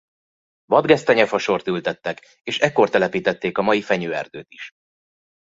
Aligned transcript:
Vadgesztenye 0.65 1.25
fasort 1.25 1.67
ültettek 1.67 2.39
és 2.43 2.59
ekkor 2.59 2.89
telepítették 2.89 3.57
a 3.57 3.61
mai 3.61 3.81
fenyőerdőt 3.81 4.47
is. 4.53 4.71